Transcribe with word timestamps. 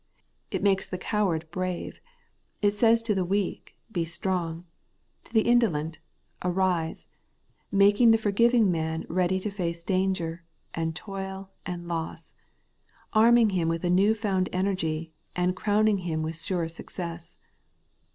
It 0.49 0.63
makes 0.63 0.87
the 0.89 0.97
coward 0.97 1.45
brave; 1.51 2.01
it 2.59 2.73
says 2.73 3.03
to 3.03 3.13
the 3.13 3.23
weak. 3.23 3.77
Be 3.91 4.03
strong; 4.03 4.65
to 5.25 5.31
the 5.31 5.43
indolent, 5.43 5.99
Arise; 6.43 7.07
making 7.71 8.09
the 8.09 8.17
forgiving 8.17 8.71
man 8.71 9.05
ready 9.09 9.39
to 9.41 9.51
face 9.51 9.83
danger, 9.83 10.43
and 10.73 10.95
toil, 10.95 11.51
and 11.67 11.87
loss; 11.87 12.33
arming 13.13 13.51
him 13.51 13.67
with 13.69 13.83
a 13.83 13.91
new 13.91 14.15
found 14.15 14.49
energy, 14.51 15.13
and 15.35 15.55
crowning 15.55 15.99
him 15.99 16.23
with 16.23 16.41
sure 16.41 16.67
success. 16.67 17.37